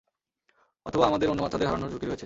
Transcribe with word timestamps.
অথবা 0.85 1.03
আমাদের 1.07 1.27
অন্য 1.29 1.41
বাচ্চাদের 1.41 1.67
হারানোর 1.67 1.91
ঝুঁকি 1.91 2.05
রয়েছে। 2.05 2.19